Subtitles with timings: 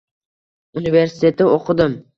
[0.81, 1.99] universitetda oʻqidim